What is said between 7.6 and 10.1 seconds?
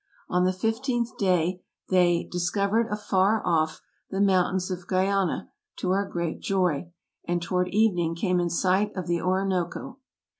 even ing, came in sight of the Orinoco.